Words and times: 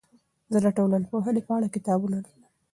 زه 0.51 0.57
د 0.65 0.67
ټولنپوهنې 0.77 1.41
په 1.47 1.51
اړه 1.57 1.67
کتابونه 1.75 2.17
لولم. 2.23 2.47